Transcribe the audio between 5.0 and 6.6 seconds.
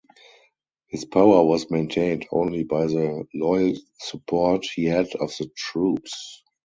of the troops.